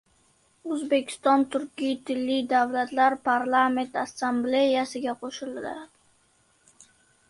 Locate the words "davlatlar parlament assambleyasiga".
2.55-5.19